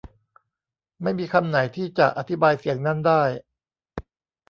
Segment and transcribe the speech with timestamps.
[1.01, 3.23] ไม่มีคำไหนที่จะอธิบายเสียงนั้นได้